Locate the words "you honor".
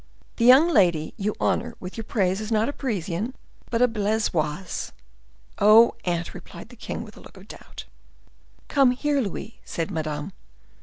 1.15-1.75